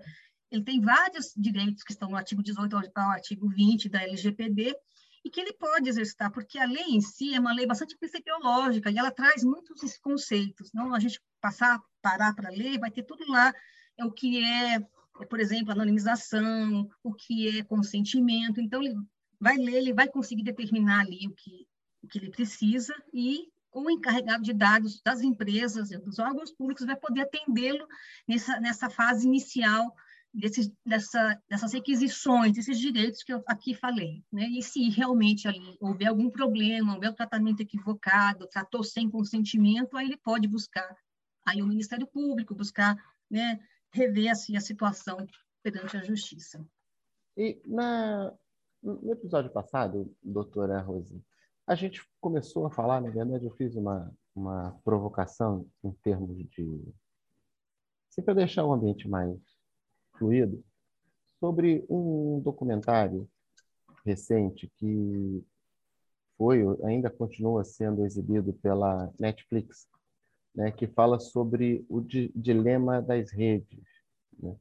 Ele 0.48 0.62
tem 0.62 0.80
vários 0.80 1.32
direitos 1.36 1.82
que 1.82 1.90
estão 1.90 2.08
no 2.08 2.16
artigo 2.16 2.40
18 2.40 2.76
ao 2.76 3.10
artigo 3.10 3.48
20 3.48 3.88
da 3.88 4.04
LGPD 4.04 4.76
e 5.24 5.30
que 5.30 5.40
ele 5.40 5.54
pode 5.54 5.88
exercitar, 5.88 6.30
porque 6.30 6.58
a 6.58 6.66
lei 6.66 6.84
em 6.90 7.00
si 7.00 7.34
é 7.34 7.40
uma 7.40 7.54
lei 7.54 7.66
bastante 7.66 7.96
principiológica 7.96 8.90
e 8.90 8.98
ela 8.98 9.10
traz 9.10 9.42
muitos 9.42 9.96
conceitos. 9.98 10.70
Não, 10.72 10.94
a 10.94 10.98
gente 10.98 11.20
passar, 11.40 11.80
parar 12.02 12.34
para 12.34 12.50
ler, 12.50 12.78
vai 12.78 12.90
ter 12.90 13.04
tudo 13.04 13.24
lá, 13.30 13.52
é 13.96 14.04
o 14.04 14.12
que 14.12 14.44
é 14.44 14.78
é, 15.20 15.24
por 15.24 15.40
exemplo, 15.40 15.72
anonimização, 15.72 16.88
o 17.02 17.14
que 17.14 17.58
é 17.58 17.62
consentimento. 17.62 18.60
Então, 18.60 18.82
ele 18.82 18.94
vai 19.40 19.56
ler, 19.56 19.76
ele 19.76 19.92
vai 19.92 20.08
conseguir 20.08 20.42
determinar 20.42 21.00
ali 21.00 21.26
o 21.28 21.34
que, 21.34 21.66
o 22.02 22.08
que 22.08 22.18
ele 22.18 22.30
precisa 22.30 22.94
e 23.12 23.48
o 23.72 23.90
encarregado 23.90 24.42
de 24.42 24.52
dados 24.52 25.00
das 25.02 25.20
empresas, 25.20 25.90
dos 25.90 26.18
órgãos 26.18 26.52
públicos, 26.52 26.86
vai 26.86 26.96
poder 26.96 27.22
atendê-lo 27.22 27.86
nessa, 28.26 28.60
nessa 28.60 28.88
fase 28.88 29.26
inicial 29.26 29.94
desses, 30.34 30.70
dessa, 30.84 31.40
dessas 31.48 31.72
requisições, 31.72 32.52
desses 32.52 32.78
direitos 32.78 33.22
que 33.22 33.32
eu 33.32 33.42
aqui 33.46 33.72
falei. 33.72 34.24
Né? 34.32 34.46
E 34.48 34.62
se 34.62 34.90
realmente 34.90 35.46
ali 35.46 35.76
houver 35.80 36.08
algum 36.08 36.28
problema, 36.28 36.94
houver 36.94 37.10
um 37.10 37.14
tratamento 37.14 37.60
equivocado, 37.60 38.48
tratou 38.48 38.82
sem 38.82 39.08
consentimento, 39.08 39.96
aí 39.96 40.06
ele 40.06 40.16
pode 40.16 40.48
buscar 40.48 40.96
aí 41.46 41.62
o 41.62 41.66
Ministério 41.66 42.06
Público, 42.06 42.54
buscar 42.54 42.96
né, 43.30 43.60
rever 43.92 44.32
assim, 44.32 44.56
a 44.56 44.60
situação 44.60 45.24
perante 45.62 45.96
a 45.96 46.02
justiça. 46.02 46.66
E 47.36 47.60
na, 47.64 48.32
no 48.82 49.12
episódio 49.12 49.50
passado, 49.52 50.14
doutora 50.22 50.80
Rose, 50.80 51.22
a 51.66 51.74
gente 51.74 52.02
começou 52.20 52.66
a 52.66 52.70
falar, 52.70 53.00
na 53.00 53.10
verdade, 53.10 53.44
eu 53.44 53.52
fiz 53.52 53.74
uma, 53.76 54.12
uma 54.34 54.78
provocação 54.84 55.66
em 55.82 55.92
termos 55.92 56.36
de. 56.48 56.94
Assim, 58.10 58.22
para 58.22 58.34
deixar 58.34 58.64
o 58.64 58.72
ambiente 58.72 59.08
mais 59.08 59.53
fluido, 60.16 60.62
sobre 61.40 61.84
um 61.88 62.40
documentário 62.40 63.28
recente 64.04 64.70
que 64.76 65.44
foi, 66.36 66.62
ainda 66.84 67.10
continua 67.10 67.64
sendo 67.64 68.04
exibido 68.04 68.52
pela 68.54 69.12
Netflix, 69.18 69.88
né, 70.54 70.70
que 70.70 70.86
fala 70.86 71.18
sobre 71.18 71.84
o 71.88 72.00
di 72.00 72.30
dilema 72.34 73.00
das 73.00 73.30
redes. 73.30 73.84
Né? 74.38 74.56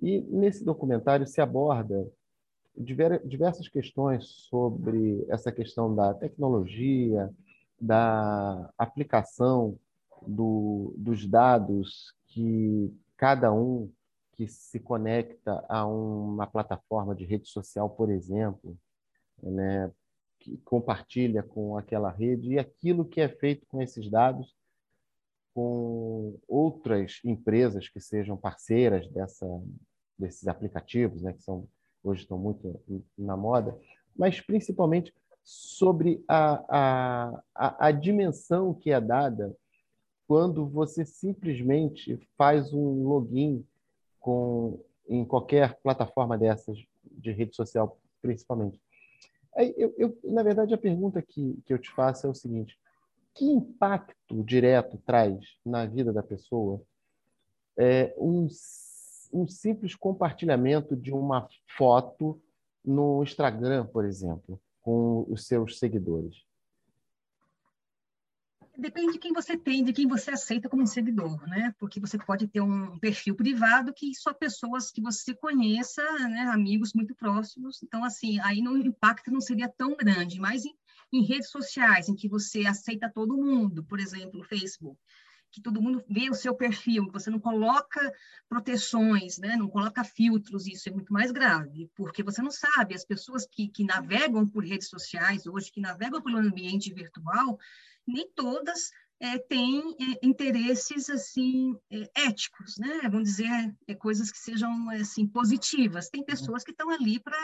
E 0.00 0.20
nesse 0.22 0.64
documentário 0.64 1.26
se 1.26 1.40
aborda 1.40 2.10
diversas 2.76 3.68
questões 3.68 4.26
sobre 4.48 5.24
essa 5.28 5.52
questão 5.52 5.94
da 5.94 6.14
tecnologia, 6.14 7.30
da 7.80 8.72
aplicação 8.78 9.78
do, 10.26 10.94
dos 10.96 11.26
dados 11.26 12.14
que 12.28 12.92
cada 13.16 13.52
um 13.52 13.90
que 14.40 14.48
se 14.48 14.80
conecta 14.80 15.62
a 15.68 15.86
uma 15.86 16.46
plataforma 16.46 17.14
de 17.14 17.26
rede 17.26 17.46
social, 17.46 17.90
por 17.90 18.10
exemplo, 18.10 18.74
né, 19.42 19.92
que 20.38 20.56
compartilha 20.64 21.42
com 21.42 21.76
aquela 21.76 22.10
rede 22.10 22.54
e 22.54 22.58
aquilo 22.58 23.04
que 23.04 23.20
é 23.20 23.28
feito 23.28 23.66
com 23.66 23.82
esses 23.82 24.10
dados 24.10 24.56
com 25.52 26.38
outras 26.48 27.20
empresas 27.22 27.86
que 27.86 28.00
sejam 28.00 28.34
parceiras 28.34 29.06
dessa, 29.10 29.46
desses 30.18 30.48
aplicativos, 30.48 31.20
né, 31.20 31.34
que 31.34 31.42
são, 31.42 31.68
hoje 32.02 32.22
estão 32.22 32.38
muito 32.38 32.82
na 33.18 33.36
moda, 33.36 33.78
mas 34.16 34.40
principalmente 34.40 35.12
sobre 35.44 36.24
a, 36.26 36.64
a, 36.66 37.42
a, 37.54 37.86
a 37.88 37.92
dimensão 37.92 38.72
que 38.72 38.90
é 38.90 39.00
dada 39.02 39.54
quando 40.26 40.66
você 40.66 41.04
simplesmente 41.04 42.18
faz 42.38 42.72
um 42.72 43.06
login 43.06 43.66
com, 44.20 44.78
em 45.08 45.24
qualquer 45.24 45.80
plataforma 45.82 46.38
dessas, 46.38 46.78
de 47.04 47.32
rede 47.32 47.56
social 47.56 47.98
principalmente. 48.22 48.80
Eu, 49.76 49.92
eu, 49.98 50.18
na 50.24 50.42
verdade, 50.42 50.72
a 50.72 50.78
pergunta 50.78 51.20
que, 51.20 51.60
que 51.64 51.72
eu 51.72 51.78
te 51.78 51.90
faço 51.90 52.26
é 52.26 52.30
o 52.30 52.34
seguinte: 52.34 52.78
que 53.34 53.44
impacto 53.44 54.44
direto 54.44 54.98
traz 55.04 55.38
na 55.64 55.86
vida 55.86 56.12
da 56.12 56.22
pessoa 56.22 56.80
é, 57.76 58.14
um, 58.16 58.46
um 59.32 59.48
simples 59.48 59.94
compartilhamento 59.94 60.94
de 60.94 61.12
uma 61.12 61.48
foto 61.76 62.40
no 62.84 63.22
Instagram, 63.22 63.86
por 63.86 64.04
exemplo, 64.04 64.60
com 64.80 65.24
os 65.28 65.46
seus 65.46 65.78
seguidores? 65.78 66.44
Depende 68.80 69.12
de 69.12 69.18
quem 69.18 69.32
você 69.32 69.56
tem, 69.56 69.84
de 69.84 69.92
quem 69.92 70.06
você 70.06 70.30
aceita 70.30 70.68
como 70.68 70.86
seguidor, 70.86 71.46
né? 71.46 71.74
Porque 71.78 72.00
você 72.00 72.18
pode 72.18 72.48
ter 72.48 72.60
um 72.60 72.98
perfil 72.98 73.34
privado 73.34 73.92
que 73.92 74.14
só 74.14 74.32
pessoas 74.32 74.90
que 74.90 75.00
você 75.00 75.34
conheça, 75.34 76.02
né? 76.28 76.42
amigos 76.52 76.92
muito 76.94 77.14
próximos. 77.14 77.82
Então, 77.82 78.02
assim, 78.02 78.40
aí 78.40 78.60
no, 78.62 78.72
o 78.72 78.78
impacto 78.78 79.30
não 79.30 79.40
seria 79.40 79.68
tão 79.68 79.96
grande, 79.96 80.40
mas 80.40 80.64
em 80.64 80.74
em 81.12 81.24
redes 81.24 81.50
sociais, 81.50 82.08
em 82.08 82.14
que 82.14 82.28
você 82.28 82.66
aceita 82.66 83.10
todo 83.12 83.36
mundo, 83.36 83.82
por 83.84 83.98
exemplo, 83.98 84.44
Facebook, 84.44 84.98
que 85.50 85.60
todo 85.60 85.82
mundo 85.82 86.04
vê 86.08 86.30
o 86.30 86.34
seu 86.34 86.54
perfil, 86.54 87.06
que 87.06 87.12
você 87.12 87.28
não 87.28 87.40
coloca 87.40 88.12
proteções, 88.48 89.36
né? 89.38 89.56
não 89.56 89.68
coloca 89.68 90.04
filtros, 90.04 90.68
isso 90.68 90.88
é 90.88 90.92
muito 90.92 91.12
mais 91.12 91.32
grave, 91.32 91.90
porque 91.96 92.22
você 92.22 92.40
não 92.40 92.52
sabe, 92.52 92.94
as 92.94 93.04
pessoas 93.04 93.44
que, 93.50 93.68
que 93.68 93.82
navegam 93.82 94.46
por 94.46 94.64
redes 94.64 94.88
sociais 94.88 95.46
hoje, 95.46 95.72
que 95.72 95.80
navegam 95.80 96.22
pelo 96.22 96.38
ambiente 96.38 96.94
virtual, 96.94 97.58
nem 98.06 98.30
todas 98.34 98.90
é, 99.20 99.38
têm 99.38 99.96
é, 100.00 100.26
interesses 100.26 101.10
assim 101.10 101.76
é, 101.90 102.10
éticos, 102.16 102.78
né? 102.78 103.00
Vamos 103.02 103.28
dizer 103.28 103.74
é, 103.86 103.94
coisas 103.94 104.32
que 104.32 104.38
sejam 104.38 104.88
assim 104.90 105.26
positivas. 105.26 106.08
Tem 106.08 106.24
pessoas 106.24 106.64
que 106.64 106.70
estão 106.70 106.88
ali 106.88 107.20
para 107.20 107.38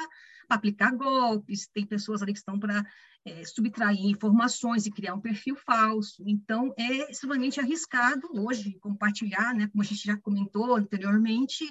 aplicar 0.49 0.93
golpes, 0.93 1.69
tem 1.69 1.85
pessoas 1.85 2.23
ali 2.23 2.33
que 2.33 2.39
estão 2.39 2.59
para 2.59 2.83
é, 3.27 3.45
subtrair 3.45 4.07
informações 4.07 4.87
e 4.87 4.91
criar 4.91 5.15
um 5.15 5.21
perfil 5.21 5.55
falso. 5.55 6.23
Então, 6.27 6.73
é 6.79 7.11
extremamente 7.11 7.61
arriscado 7.61 8.27
hoje 8.33 8.79
compartilhar, 8.81 9.53
né? 9.55 9.69
Como 9.69 9.83
a 9.83 9.87
gente 9.87 10.07
já 10.07 10.17
comentou 10.17 10.77
anteriormente, 10.77 11.65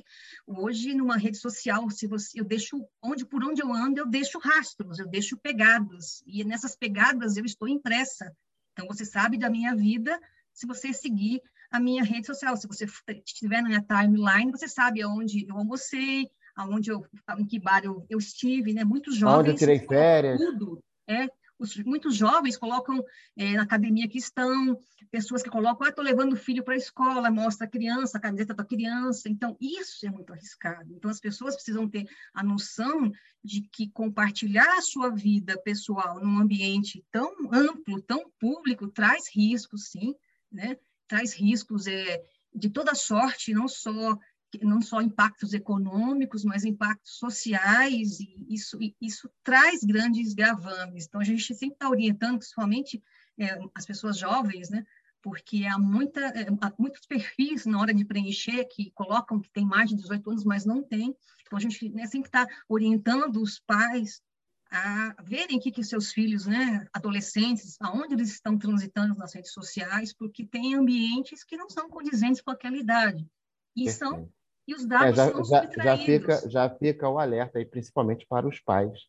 hoje 0.46 0.94
numa 0.94 1.18
rede 1.18 1.38
social, 1.38 1.90
se 1.90 2.06
você, 2.06 2.40
eu 2.40 2.46
deixo 2.46 2.86
onde 3.02 3.26
por 3.26 3.44
onde 3.44 3.62
eu 3.64 3.74
ando, 3.74 4.00
eu 4.00 4.06
deixo 4.06 4.38
rastros, 4.38 5.00
eu 5.00 5.08
deixo 5.08 5.36
pegadas 5.38 6.22
e 6.28 6.44
nessas 6.44 6.76
pegadas 6.76 7.38
eu 7.38 7.46
estou 7.46 7.68
impressa. 7.68 8.32
Então, 8.76 8.88
você 8.88 9.06
sabe 9.06 9.38
da 9.38 9.50
minha 9.50 9.74
vida 9.74 10.20
se 10.54 10.68
você 10.68 10.92
seguir 10.92 11.42
a 11.72 11.80
minha 11.80 12.04
rede 12.04 12.28
social. 12.28 12.58
Se 12.58 12.68
você 12.68 12.86
estiver 13.26 13.62
na 13.62 13.70
minha 13.70 13.82
timeline, 13.82 14.52
você 14.52 14.68
sabe 14.68 15.02
aonde 15.02 15.48
eu 15.48 15.58
almocei, 15.58 16.30
aonde 16.56 16.92
eu, 16.92 17.06
em 17.40 17.46
que 17.46 17.58
bar 17.58 17.86
eu, 17.86 18.06
eu 18.10 18.20
estive, 18.20 18.74
né? 18.74 18.84
Muitos 18.84 19.16
jovens. 19.16 19.40
Onde 19.40 19.50
eu 19.52 19.56
tirei 19.56 19.80
férias. 19.80 20.38
Tudo, 20.38 20.84
é, 21.08 21.30
os, 21.58 21.76
muitos 21.78 22.16
jovens 22.16 22.58
colocam 22.58 23.04
é, 23.36 23.54
na 23.54 23.64
academia 23.64 24.08
que 24.08 24.18
estão, 24.18 24.80
pessoas 25.10 25.42
que 25.42 25.50
colocam, 25.50 25.86
ah, 25.86 25.90
estou 25.90 26.04
levando 26.04 26.34
o 26.34 26.38
filho 26.38 26.64
para 26.64 26.74
a 26.74 26.78
escola, 26.78 27.32
mostra 27.32 27.66
a 27.66 27.70
criança, 27.70 28.18
a 28.18 28.22
camiseta 28.22 28.54
da 28.54 28.66
criança. 28.66 29.30
Então, 29.30 29.56
isso 29.60 30.06
é 30.06 30.10
muito 30.10 30.34
arriscado. 30.34 30.94
Então, 30.94 31.10
as 31.10 31.20
pessoas 31.20 31.56
precisam 31.56 31.88
ter 31.88 32.08
a 32.34 32.44
noção 32.44 33.12
de 33.44 33.62
que 33.62 33.90
compartilhar 33.90 34.78
a 34.78 34.82
sua 34.82 35.10
vida 35.10 35.58
pessoal 35.64 36.20
num 36.20 36.40
ambiente 36.40 37.06
tão 37.12 37.32
amplo, 37.52 38.02
tão 38.02 38.30
público, 38.40 38.88
traz 38.88 39.30
riscos, 39.34 39.90
sim, 39.90 40.16
né? 40.52 40.78
Traz 41.08 41.34
riscos 41.34 41.86
é, 41.88 42.22
de 42.54 42.70
toda 42.70 42.96
sorte, 42.96 43.54
não 43.54 43.68
só 43.68 44.18
não 44.62 44.82
só 44.82 45.02
impactos 45.02 45.54
econômicos, 45.54 46.44
mas 46.44 46.64
impactos 46.64 47.18
sociais, 47.18 48.20
e 48.20 48.46
isso, 48.50 48.78
isso 49.02 49.30
traz 49.44 49.84
grandes 49.84 50.34
gravames. 50.34 51.06
Então, 51.06 51.20
a 51.20 51.24
gente 51.24 51.54
sempre 51.54 51.76
está 51.76 51.90
orientando, 51.90 52.38
principalmente 52.38 53.04
é, 53.38 53.60
as 53.76 53.86
pessoas 53.86 54.18
jovens, 54.18 54.70
né? 54.70 54.86
porque 55.26 55.66
há, 55.66 55.80
muita, 55.80 56.20
é, 56.20 56.46
há 56.62 56.72
muitos 56.78 57.04
perfis 57.08 57.66
na 57.66 57.80
hora 57.80 57.92
de 57.92 58.06
preencher 58.06 58.64
que 58.66 58.92
colocam 58.92 59.42
que 59.42 59.50
tem 59.50 59.66
mais 59.66 59.90
de 59.90 59.96
18 59.96 60.30
anos, 60.30 60.44
mas 60.44 60.66
não 60.66 60.84
tem. 60.84 61.16
Então, 61.42 61.58
a 61.58 61.60
gente 61.60 61.90
né, 61.90 62.06
sempre 62.06 62.28
está 62.28 62.48
orientando 62.70 63.42
os 63.42 63.60
pais 63.60 64.22
a 64.70 65.16
verem 65.24 65.60
que, 65.60 65.72
que 65.72 65.84
seus 65.84 66.12
filhos, 66.12 66.46
né, 66.46 66.86
adolescentes, 66.94 67.76
aonde 67.80 68.14
eles 68.14 68.30
estão 68.30 68.56
transitando 68.56 69.16
nas 69.16 69.34
redes 69.34 69.52
sociais, 69.52 70.14
porque 70.14 70.46
tem 70.46 70.76
ambientes 70.76 71.44
que 71.44 71.58
não 71.58 71.70
são 71.70 71.90
condizentes 71.90 72.42
com 72.42 72.52
aquela 72.52 72.78
idade. 72.78 73.28
E 73.76 73.86
Perfeito. 73.86 73.98
são 73.98 74.30
e 74.68 74.74
os 74.74 74.86
dados 74.86 75.08
é, 75.08 75.14
já, 75.14 75.32
são 75.32 75.44
já, 75.44 75.72
já 75.84 75.98
fica 75.98 76.50
já 76.50 76.70
fica 76.70 77.10
o 77.10 77.20
alerta 77.20 77.60
aí 77.60 77.66
principalmente 77.66 78.26
para 78.26 78.48
os 78.48 78.60
pais 78.60 79.00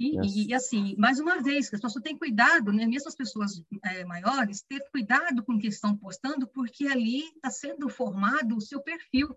Sim, 0.00 0.16
né? 0.16 0.22
e, 0.24 0.46
e, 0.48 0.54
assim, 0.54 0.94
mais 0.96 1.20
uma 1.20 1.42
vez, 1.42 1.66
as 1.66 1.70
pessoas 1.70 2.02
têm 2.02 2.16
cuidado, 2.16 2.72
né? 2.72 2.86
mesmo 2.86 3.08
as 3.08 3.14
pessoas 3.14 3.62
é, 3.84 4.02
maiores, 4.06 4.62
ter 4.62 4.82
cuidado 4.90 5.44
com 5.44 5.52
o 5.52 5.58
que 5.58 5.66
estão 5.66 5.94
postando, 5.94 6.46
porque 6.46 6.86
ali 6.86 7.24
está 7.34 7.50
sendo 7.50 7.86
formado 7.86 8.56
o 8.56 8.62
seu 8.62 8.80
perfil. 8.80 9.36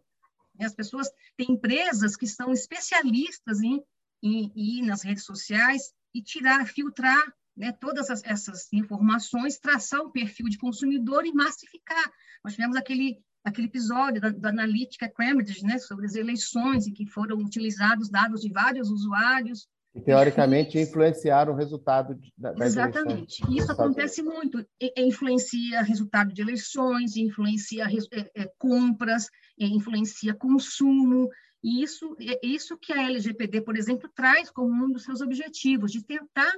As 0.57 0.73
pessoas 0.73 1.11
têm 1.35 1.51
empresas 1.51 2.15
que 2.15 2.25
são 2.25 2.53
especialistas 2.53 3.61
em, 3.61 3.83
e, 4.21 4.51
e 4.55 4.79
ir 4.79 4.83
nas 4.83 5.03
redes 5.03 5.25
sociais 5.25 5.93
e 6.13 6.21
tirar, 6.21 6.65
filtrar 6.65 7.21
né, 7.57 7.73
todas 7.73 8.09
as, 8.09 8.23
essas 8.23 8.71
informações, 8.71 9.59
traçar 9.59 10.01
um 10.01 10.11
perfil 10.11 10.47
de 10.47 10.57
consumidor 10.57 11.25
e 11.25 11.33
massificar. 11.33 12.09
Nós 12.41 12.53
tivemos 12.53 12.77
aquele, 12.77 13.21
aquele 13.43 13.67
episódio 13.67 14.21
da, 14.21 14.29
da 14.29 14.49
analítica 14.49 15.09
Cambridge, 15.09 15.63
né, 15.63 15.77
sobre 15.77 16.05
as 16.05 16.15
eleições, 16.15 16.87
em 16.87 16.93
que 16.93 17.05
foram 17.05 17.37
utilizados 17.37 18.09
dados 18.09 18.41
de 18.41 18.49
vários 18.49 18.89
usuários. 18.89 19.67
E, 19.95 20.01
teoricamente, 20.01 20.79
influenciaram 20.79 21.53
o 21.53 21.55
resultado 21.55 22.17
da, 22.37 22.51
das 22.53 22.69
Exatamente. 22.69 23.43
Eleições. 23.43 23.63
Isso 23.63 23.71
acontece 23.71 24.23
muito. 24.23 24.65
E, 24.81 24.93
influencia 24.97 25.83
resultado 25.83 26.33
de 26.33 26.41
eleições, 26.41 27.15
influencia 27.15 27.85
é, 27.85 28.41
é, 28.41 28.51
compras, 28.57 29.27
influencia 29.57 30.33
consumo. 30.33 31.29
E 31.63 31.83
isso, 31.83 32.15
é 32.19 32.45
isso 32.45 32.77
que 32.77 32.91
a 32.91 33.03
LGPD, 33.03 33.61
por 33.61 33.77
exemplo, 33.77 34.09
traz 34.15 34.49
como 34.49 34.85
um 34.85 34.91
dos 34.91 35.03
seus 35.03 35.21
objetivos, 35.21 35.91
de 35.91 36.03
tentar 36.03 36.51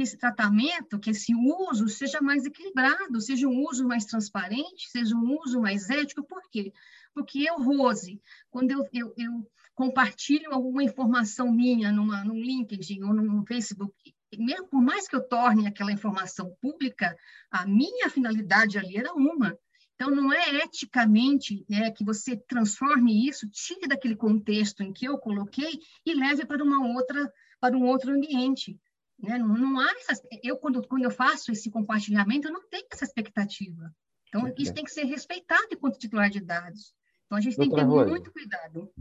que 0.00 0.04
esse 0.04 0.16
tratamento, 0.16 0.98
que 0.98 1.10
esse 1.10 1.34
uso 1.34 1.86
seja 1.86 2.22
mais 2.22 2.46
equilibrado, 2.46 3.20
seja 3.20 3.46
um 3.46 3.62
uso 3.68 3.86
mais 3.86 4.06
transparente, 4.06 4.88
seja 4.88 5.14
um 5.14 5.38
uso 5.44 5.60
mais 5.60 5.90
ético. 5.90 6.22
Por 6.22 6.40
quê? 6.50 6.72
Porque 7.12 7.40
eu, 7.46 7.56
Rose, 7.56 8.18
quando 8.50 8.70
eu, 8.70 8.88
eu, 8.94 9.12
eu 9.18 9.46
compartilho 9.74 10.54
alguma 10.54 10.82
informação 10.82 11.52
minha 11.52 11.92
numa, 11.92 12.24
num 12.24 12.40
LinkedIn 12.40 13.02
ou 13.02 13.12
num 13.12 13.44
Facebook, 13.44 13.92
mesmo 14.38 14.68
por 14.68 14.80
mais 14.80 15.06
que 15.06 15.14
eu 15.14 15.28
torne 15.28 15.66
aquela 15.66 15.92
informação 15.92 16.56
pública, 16.62 17.14
a 17.50 17.66
minha 17.66 18.08
finalidade 18.08 18.78
ali 18.78 18.96
era 18.96 19.12
uma. 19.12 19.54
Então, 19.96 20.08
não 20.10 20.32
é 20.32 20.64
eticamente 20.64 21.62
né, 21.68 21.90
que 21.90 22.02
você 22.02 22.38
transforme 22.48 23.28
isso, 23.28 23.46
tire 23.50 23.86
daquele 23.86 24.16
contexto 24.16 24.82
em 24.82 24.94
que 24.94 25.04
eu 25.04 25.18
coloquei 25.18 25.78
e 26.06 26.14
leve 26.14 26.46
para 26.46 26.64
uma 26.64 26.88
outra, 26.94 27.30
para 27.60 27.76
um 27.76 27.84
outro 27.84 28.14
ambiente. 28.14 28.80
Né? 29.22 29.38
Não, 29.38 29.48
não 29.48 29.80
há 29.80 29.90
essa, 29.92 30.22
eu 30.42 30.56
quando, 30.56 30.86
quando 30.86 31.04
eu 31.04 31.10
faço 31.10 31.52
esse 31.52 31.70
compartilhamento, 31.70 32.48
eu 32.48 32.52
não 32.52 32.66
tenho 32.68 32.86
essa 32.90 33.04
expectativa. 33.04 33.92
Então, 34.28 34.46
é. 34.46 34.54
isso 34.58 34.72
tem 34.72 34.84
que 34.84 34.90
ser 34.90 35.04
respeitado 35.04 35.66
enquanto 35.72 35.98
titular 35.98 36.30
de 36.30 36.40
dados. 36.40 36.94
Então, 37.26 37.38
a 37.38 37.40
gente 37.40 37.56
Doutora 37.56 37.82
tem 37.82 37.88
que 37.88 37.94
ter 37.94 37.98
Rose, 37.98 38.10
muito 38.10 38.32
cuidado. 38.32 38.92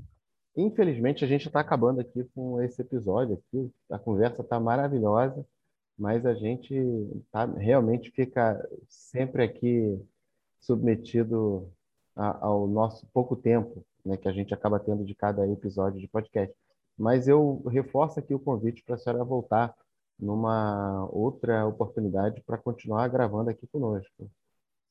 Infelizmente, 0.56 1.24
a 1.24 1.28
gente 1.28 1.48
está 1.48 1.60
acabando 1.60 2.02
aqui 2.02 2.24
com 2.36 2.62
esse 2.62 2.82
episódio 2.82 3.36
aqui. 3.36 3.72
A 3.90 3.98
conversa 3.98 4.42
está 4.42 4.60
maravilhosa, 4.60 5.46
mas 5.98 6.26
a 6.26 6.34
gente 6.34 6.76
tá, 7.32 7.46
realmente 7.46 8.12
fica 8.12 8.60
sempre 8.88 9.44
aqui 9.44 10.00
submetido 10.60 11.72
a, 12.16 12.46
ao 12.46 12.68
nosso 12.68 13.08
pouco 13.14 13.36
tempo 13.36 13.86
né, 14.06 14.18
que 14.18 14.28
a 14.28 14.32
gente 14.32 14.54
acaba 14.54 14.80
tendo 14.80 15.06
de 15.06 15.16
cada 15.16 15.48
episódio 15.48 16.00
de 16.00 16.08
podcast. 16.08 16.56
Mas 16.98 17.28
eu 17.28 17.64
reforço 17.68 18.20
aqui 18.20 18.34
o 18.34 18.40
convite 18.40 18.84
para 18.84 18.96
a 18.96 18.98
senhora 18.98 19.24
voltar 19.24 19.74
numa 20.20 21.08
outra 21.12 21.66
oportunidade 21.66 22.42
para 22.46 22.58
continuar 22.58 23.08
gravando 23.08 23.50
aqui 23.50 23.66
conosco. 23.68 24.30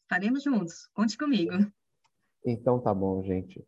Estaremos 0.03 0.43
juntos. 0.43 0.87
Conte 0.95 1.19
comigo. 1.19 1.53
Então 2.45 2.81
tá 2.81 2.95
bom, 2.95 3.23
gente. 3.23 3.63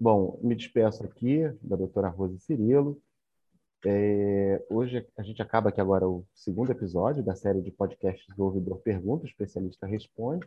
Bom, 0.00 0.38
me 0.42 0.54
despeço 0.54 1.04
aqui 1.04 1.42
da 1.60 1.76
doutora 1.76 2.08
Rose 2.08 2.38
Cirilo. 2.38 3.00
É, 3.84 4.64
hoje 4.70 5.06
a 5.16 5.22
gente 5.22 5.42
acaba 5.42 5.70
aqui 5.70 5.80
agora 5.80 6.08
o 6.08 6.24
segundo 6.34 6.70
episódio 6.70 7.22
da 7.22 7.34
série 7.34 7.60
de 7.60 7.70
podcasts 7.70 8.34
do 8.36 8.44
Ouvidor 8.44 8.78
Pergunta, 8.78 9.24
o 9.24 9.26
especialista 9.26 9.86
responde, 9.86 10.46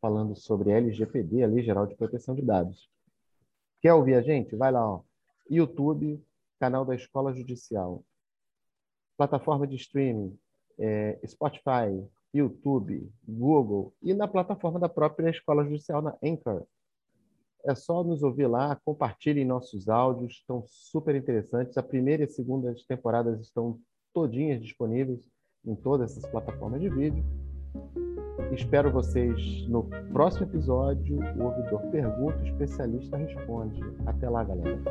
falando 0.00 0.34
sobre 0.36 0.72
LGPD, 0.72 1.44
a 1.44 1.46
Lei 1.46 1.62
Geral 1.62 1.86
de 1.86 1.94
Proteção 1.94 2.34
de 2.34 2.42
Dados. 2.42 2.90
Quer 3.80 3.94
ouvir 3.94 4.14
a 4.14 4.20
gente? 4.22 4.54
Vai 4.56 4.72
lá, 4.72 4.84
ó. 4.84 5.02
YouTube, 5.48 6.22
canal 6.58 6.84
da 6.84 6.94
Escola 6.94 7.32
Judicial 7.32 8.04
plataforma 9.22 9.66
de 9.66 9.76
streaming, 9.76 10.36
é, 10.78 11.20
Spotify, 11.26 12.04
YouTube, 12.34 13.08
Google 13.26 13.94
e 14.02 14.12
na 14.14 14.26
plataforma 14.26 14.80
da 14.80 14.88
própria 14.88 15.30
Escola 15.30 15.64
Judicial, 15.64 16.02
na 16.02 16.16
Anchor. 16.24 16.64
É 17.64 17.74
só 17.74 18.02
nos 18.02 18.24
ouvir 18.24 18.48
lá, 18.48 18.76
compartilhem 18.84 19.44
nossos 19.44 19.88
áudios, 19.88 20.32
estão 20.32 20.64
super 20.66 21.14
interessantes. 21.14 21.78
A 21.78 21.82
primeira 21.82 22.22
e 22.22 22.24
a 22.24 22.28
segunda 22.28 22.74
temporadas 22.88 23.40
estão 23.40 23.78
todinhas 24.12 24.60
disponíveis 24.60 25.20
em 25.64 25.76
todas 25.76 26.10
essas 26.10 26.28
plataformas 26.28 26.80
de 26.80 26.88
vídeo. 26.88 27.24
Espero 28.52 28.90
vocês 28.90 29.68
no 29.68 29.84
próximo 30.12 30.46
episódio. 30.46 31.18
O 31.36 31.44
ouvidor 31.44 31.80
pergunta, 31.92 32.38
o 32.38 32.44
especialista 32.44 33.16
responde. 33.16 33.80
Até 34.04 34.28
lá, 34.28 34.42
galera. 34.42 34.82